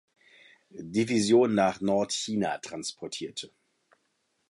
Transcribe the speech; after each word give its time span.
Division 0.71 1.53
nach 1.53 1.79
Nordchina 1.79 2.57
transportierte. 2.57 3.51